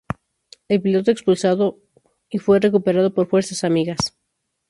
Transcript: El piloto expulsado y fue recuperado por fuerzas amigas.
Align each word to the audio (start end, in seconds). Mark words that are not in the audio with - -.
El 0.67 0.81
piloto 0.81 1.11
expulsado 1.11 1.77
y 2.27 2.39
fue 2.39 2.59
recuperado 2.59 3.13
por 3.13 3.27
fuerzas 3.27 3.63
amigas. 3.63 4.17